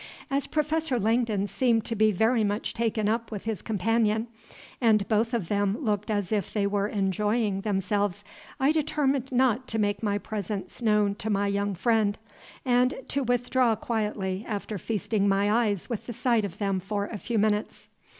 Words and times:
As 0.31 0.47
Professor 0.47 0.99
Langdon 0.99 1.45
seemed 1.45 1.85
to 1.85 1.93
be 1.95 2.11
very 2.11 2.43
much 2.43 2.73
taken 2.73 3.07
up 3.07 3.29
with 3.31 3.43
his 3.43 3.61
companion, 3.61 4.29
and 4.81 5.07
both 5.07 5.31
of 5.31 5.47
them 5.47 5.77
looked 5.79 6.09
as 6.09 6.31
if 6.31 6.51
they 6.51 6.65
were 6.65 6.87
enjoying 6.87 7.61
themselves, 7.61 8.23
I 8.59 8.71
determined 8.71 9.31
not 9.31 9.67
to 9.67 9.77
make 9.77 10.01
my 10.01 10.17
presence 10.17 10.81
known 10.81 11.13
to 11.17 11.29
my 11.29 11.45
young 11.45 11.75
friend, 11.75 12.17
and 12.65 12.95
to 13.09 13.21
withdraw 13.21 13.75
quietly 13.75 14.43
after 14.47 14.79
feasting 14.79 15.27
my 15.27 15.51
eyes 15.67 15.87
with 15.87 16.07
the 16.07 16.13
sight 16.13 16.45
of 16.45 16.57
them 16.57 16.79
for 16.79 17.05
a 17.05 17.19
few 17.19 17.37
minutes. 17.37 17.87